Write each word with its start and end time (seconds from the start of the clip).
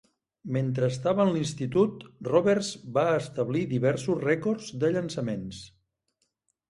Mentre 0.53 0.87
estava 0.93 1.25
en 1.27 1.33
l'institut, 1.35 2.07
Roberts 2.29 2.71
va 2.95 3.05
establir 3.19 3.63
diversos 3.75 4.19
rècords 4.27 4.73
de 4.85 4.91
llançaments. 4.97 5.61